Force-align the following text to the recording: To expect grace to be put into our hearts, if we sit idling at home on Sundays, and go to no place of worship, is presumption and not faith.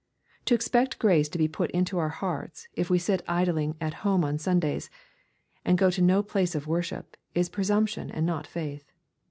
To 0.45 0.55
expect 0.55 0.97
grace 0.97 1.29
to 1.29 1.37
be 1.37 1.47
put 1.47 1.69
into 1.69 1.99
our 1.99 2.09
hearts, 2.09 2.67
if 2.73 2.89
we 2.89 2.97
sit 2.97 3.21
idling 3.27 3.75
at 3.79 3.93
home 4.01 4.25
on 4.25 4.39
Sundays, 4.39 4.89
and 5.63 5.77
go 5.77 5.91
to 5.91 6.01
no 6.01 6.23
place 6.23 6.55
of 6.55 6.65
worship, 6.65 7.15
is 7.35 7.49
presumption 7.49 8.09
and 8.09 8.25
not 8.25 8.47
faith. 8.47 8.91